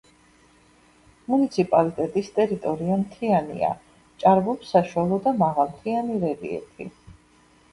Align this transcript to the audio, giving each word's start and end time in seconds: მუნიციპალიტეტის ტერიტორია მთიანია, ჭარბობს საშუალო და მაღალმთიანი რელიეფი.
მუნიციპალიტეტის 1.33 2.31
ტერიტორია 2.39 2.97
მთიანია, 3.01 3.69
ჭარბობს 4.25 4.73
საშუალო 4.77 5.21
და 5.27 5.35
მაღალმთიანი 5.43 6.17
რელიეფი. 6.25 6.91